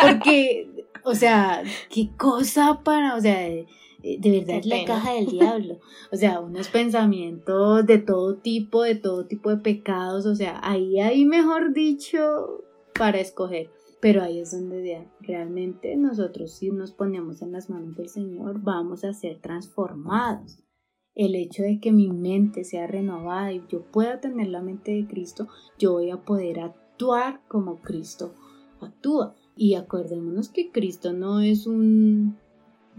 [0.00, 0.70] Porque,
[1.04, 1.62] o sea,
[1.92, 3.46] qué cosa para, o sea,
[4.02, 5.78] de verdad es la caja del diablo.
[6.12, 10.26] O sea, unos pensamientos de todo tipo, de todo tipo de pecados.
[10.26, 12.18] O sea, ahí hay, mejor dicho,
[12.98, 13.70] para escoger.
[14.00, 18.62] Pero ahí es donde de- realmente nosotros si nos ponemos en las manos del Señor
[18.62, 20.62] vamos a ser transformados.
[21.14, 25.06] El hecho de que mi mente sea renovada y yo pueda tener la mente de
[25.06, 25.48] Cristo,
[25.78, 28.32] yo voy a poder actuar como Cristo
[28.80, 29.34] actúa.
[29.56, 32.38] Y acordémonos que Cristo no es un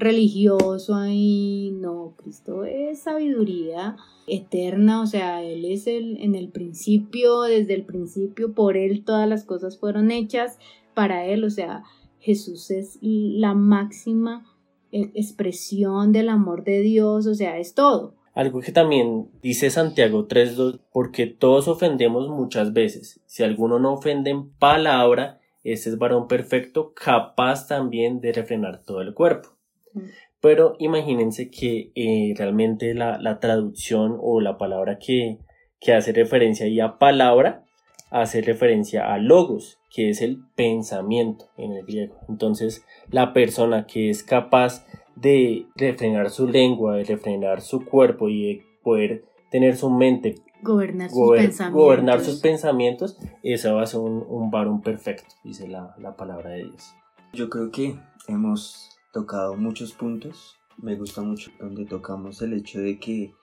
[0.02, 3.96] religioso ahí, no, Cristo es sabiduría
[4.28, 9.30] eterna, o sea, Él es el en el principio, desde el principio, por Él todas
[9.30, 10.58] las cosas fueron hechas
[10.94, 11.84] para Él, o sea,
[12.20, 14.46] Jesús es la máxima
[14.92, 18.16] eh, expresión del amor de Dios, o sea, es todo.
[18.34, 23.20] Algo que también dice Santiago 3.2, porque todos ofendemos muchas veces.
[23.26, 29.02] Si alguno no ofende en palabra, ese es varón perfecto, capaz también de refrenar todo
[29.02, 29.50] el cuerpo.
[29.94, 30.00] Mm.
[30.42, 35.38] Pero imagínense que eh, realmente la, la traducción o la palabra que,
[35.80, 37.64] que hace referencia ahí a palabra,
[38.10, 42.16] hace referencia a logos, que es el pensamiento en el griego.
[42.28, 44.86] Entonces, la persona que es capaz
[45.16, 51.10] de refrenar su lengua, de refrenar su cuerpo y de poder tener su mente, Gobernar
[51.10, 51.82] sus gober- pensamientos.
[51.84, 56.52] gobernar sus pensamientos, esa va a ser un, un varón perfecto, dice la, la palabra
[56.52, 56.94] de Dios.
[57.34, 57.96] Yo creo que
[58.28, 60.58] hemos tocado muchos puntos.
[60.78, 63.34] Me gusta mucho donde tocamos el hecho de que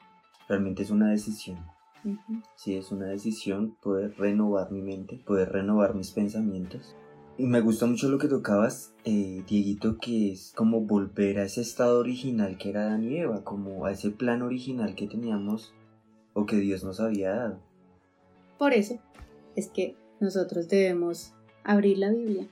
[0.48, 1.58] realmente es una decisión.
[2.04, 2.42] Ujú.
[2.56, 6.96] Sí, es una decisión poder renovar mi mente, poder renovar mis pensamientos.
[7.36, 11.60] Y me gusta mucho lo que tocabas, eh, Dieguito, que es como volver a ese
[11.60, 15.72] estado original que era y Eva, como a ese plan original que teníamos
[16.34, 17.60] o que Dios nos había dado.
[18.58, 18.98] Por eso
[19.54, 22.48] es que nosotros debemos abrir la Biblia.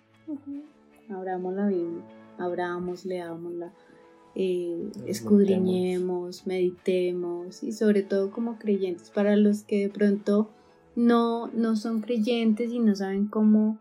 [1.11, 2.05] Abramos la Biblia,
[2.39, 3.73] abramos, leámosla,
[4.35, 10.51] eh, escudriñemos, meditemos y sobre todo como creyentes, para los que de pronto
[10.95, 13.79] no, no son creyentes y no saben cómo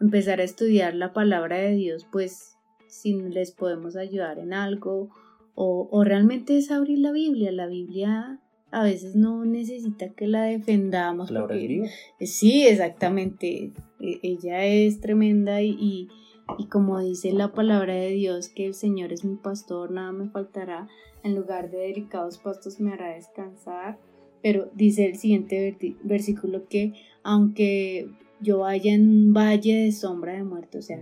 [0.00, 2.56] empezar a estudiar la palabra de Dios, pues
[2.86, 5.10] si les podemos ayudar en algo
[5.54, 7.52] o, o realmente es abrir la Biblia.
[7.52, 11.28] La Biblia a veces no necesita que la defendamos.
[11.28, 11.90] Palabra porque-.
[12.26, 13.72] Sí, exactamente.
[14.00, 16.08] E- Ella es tremenda y, y,
[16.58, 20.28] y como dice la palabra de Dios, que el Señor es mi pastor, nada me
[20.28, 20.88] faltará,
[21.22, 23.98] en lugar de delicados pastos me hará descansar.
[24.42, 26.92] Pero dice el siguiente versículo que
[27.22, 31.00] aunque yo vaya en un valle de sombra de muerte, o sea,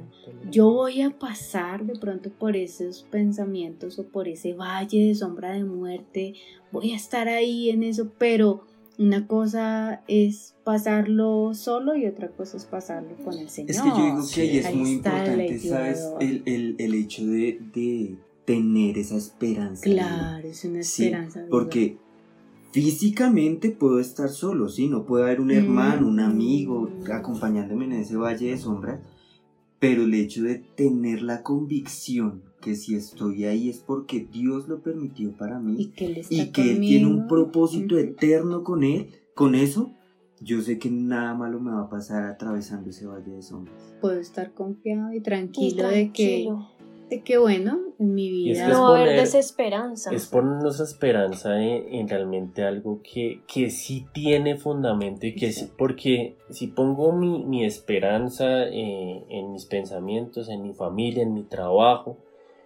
[0.49, 5.53] yo voy a pasar de pronto por esos pensamientos o por ese valle de sombra
[5.53, 6.35] de muerte,
[6.71, 8.65] voy a estar ahí en eso, pero
[8.99, 13.71] una cosa es pasarlo solo y otra cosa es pasarlo con el Señor.
[13.71, 16.05] Es que yo digo que ahí es Ahí muy importante, ¿sabes?
[16.21, 19.83] El, el, el hecho de, de tener esa esperanza.
[19.83, 21.41] Claro, es una Sí, esperanza.
[21.41, 21.51] viva.
[21.51, 21.97] Porque
[22.73, 24.89] físicamente puedo estar solo, ¿sí?
[24.89, 27.11] No puede haber un hermano, un amigo Mm.
[27.13, 29.01] acompañándome en ese valle de sombras.
[29.79, 34.81] Pero el hecho de tener la convicción que si estoy ahí es porque Dios lo
[34.81, 38.85] permitió para y mí que Él está y que Él tiene un propósito eterno con
[38.85, 39.93] Él, con eso,
[40.41, 43.95] yo sé que nada malo me va a pasar atravesando ese valle de sombras.
[44.01, 46.49] Puedo estar confiado y Y tranquilo, de que
[47.13, 50.15] de que bueno, en mi es vida que es No va a haber desesperanza.
[50.15, 55.53] Es poner nuestra esperanza en, en realmente algo que, que sí tiene fundamento y que
[55.53, 61.35] sí, porque si pongo mi, mi esperanza eh, en mis pensamientos, en mi familia, en
[61.35, 62.17] mi trabajo,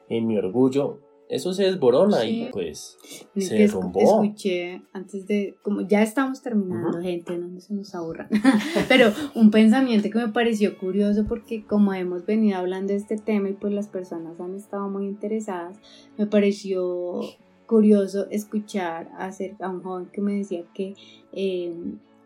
[0.08, 2.42] en mi orgullo, eso se desborona Sí.
[2.44, 2.96] y pues
[3.36, 3.98] se derrumbó.
[4.22, 8.28] escuché antes de, como ya estamos terminando, gente, no se nos aburran,
[8.88, 13.48] pero un pensamiento que me pareció curioso porque como hemos venido hablando de este tema
[13.48, 15.78] y pues las personas han estado muy interesadas,
[16.16, 17.20] me pareció
[17.66, 20.94] curioso escuchar acerca a un joven que me decía que
[21.32, 21.74] eh,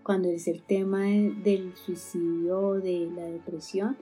[0.03, 3.97] cuando es el tema de- del suicidio o de la depresión,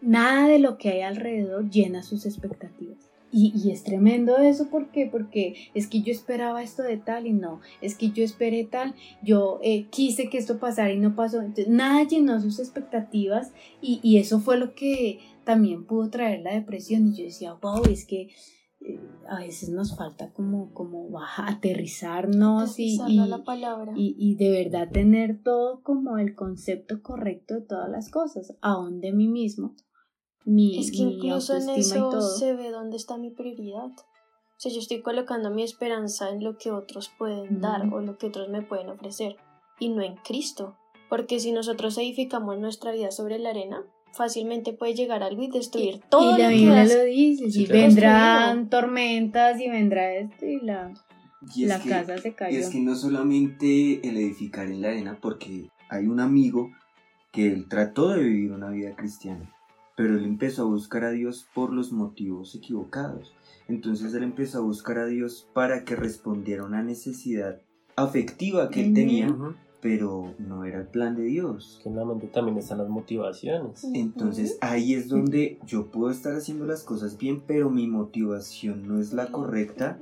[0.00, 3.09] nada de lo que hay alrededor llena sus expectativas.
[3.32, 5.08] Y, y es tremendo eso, ¿por qué?
[5.10, 8.94] Porque es que yo esperaba esto de tal y no, es que yo esperé tal,
[9.22, 14.00] yo eh, quise que esto pasara y no pasó, entonces nada llenó sus expectativas y,
[14.02, 18.04] y eso fue lo que también pudo traer la depresión y yo decía, wow, es
[18.04, 18.30] que
[18.80, 23.92] eh, a veces nos falta como, como baja, aterrizarnos y, la palabra.
[23.94, 29.00] y, y de verdad tener todo como el concepto correcto de todas las cosas, aún
[29.00, 29.74] de mí mismo,
[30.44, 33.86] mi, Es que mi incluso en y eso se ve dónde está mi prioridad.
[33.90, 38.18] O sea, yo estoy colocando mi esperanza en lo que otros pueden dar o lo
[38.18, 39.36] que otros me pueden ofrecer
[39.78, 40.76] y no en Cristo.
[41.08, 46.00] Porque si nosotros edificamos nuestra vida sobre la arena, fácilmente puede llegar algo y destruir
[46.10, 46.36] todo.
[46.36, 47.80] Y la lo que Biblia lo dice, Sí, y claro.
[47.86, 50.92] vendrán tormentas y vendrá esto y la,
[51.54, 52.58] Y es la que- casa se Y cayó.
[52.58, 56.70] es que no solamente el edificar en la arena, porque hay un amigo
[57.32, 59.50] que él trató de vivir una vida cristiana,
[60.00, 63.34] pero él empezó a buscar a Dios por los motivos equivocados.
[63.68, 67.60] Entonces él empezó a buscar a Dios para que respondiera a una necesidad
[67.96, 69.36] afectiva que él tenía,
[69.82, 71.80] pero no era el plan de Dios.
[71.82, 73.84] Que en la mente también están las motivaciones.
[73.92, 79.02] Entonces ahí es donde yo puedo estar haciendo las cosas bien, pero mi motivación no
[79.02, 79.98] es la correcta.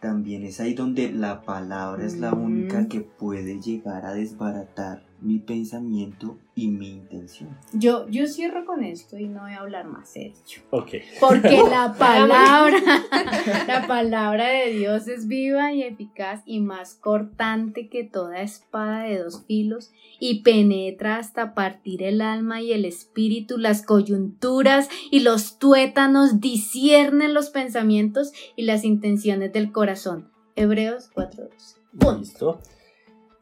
[0.00, 5.38] También es ahí donde la palabra es la única que puede llegar a desbaratar mi
[5.38, 7.56] pensamiento y mi intención.
[7.72, 10.34] Yo, yo cierro con esto y no voy a hablar más serio.
[10.70, 10.92] Ok.
[11.20, 12.78] Porque la palabra,
[13.66, 19.18] la palabra de Dios es viva y eficaz y más cortante que toda espada de
[19.18, 25.58] dos filos y penetra hasta partir el alma y el espíritu, las coyunturas y los
[25.58, 30.30] tuétanos, disciernen los pensamientos y las intenciones del corazón.
[30.54, 31.76] Hebreos 4:12.
[31.98, 32.18] Punto.
[32.18, 32.60] Listo.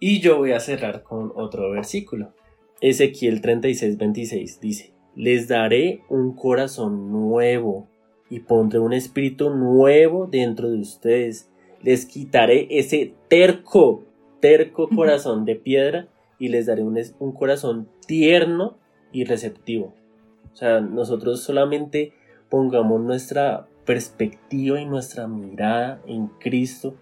[0.06, 2.34] Y yo voy a cerrar con otro versículo.
[2.82, 7.88] Ezequiel 36, 26 dice, les daré un corazón nuevo
[8.28, 11.50] y pondré un espíritu nuevo dentro de ustedes.
[11.82, 14.04] Les quitaré ese terco,
[14.40, 16.06] terco corazón de piedra
[16.38, 18.76] y les daré un, un corazón tierno
[19.10, 19.94] y receptivo.
[20.52, 22.12] O sea, nosotros solamente
[22.50, 26.94] pongamos nuestra perspectiva y nuestra mirada en Cristo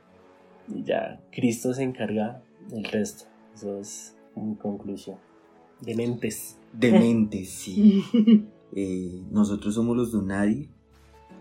[0.72, 3.24] y ya Cristo se encarga del resto.
[3.54, 5.16] Eso es mi conclusión.
[5.80, 6.58] De mentes.
[6.72, 8.04] Demente, sí.
[8.74, 10.70] Eh, nosotros somos los Donadi.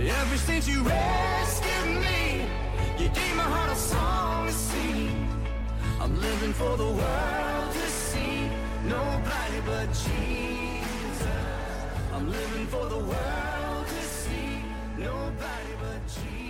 [0.09, 2.45] Ever since you rescued me
[2.97, 4.53] You gave my heart a song to
[5.99, 7.86] I'm living for the world
[8.87, 11.27] Nobody but Jesus.
[12.13, 14.63] I'm living for the world to see.
[14.97, 16.46] Nobody but Jesus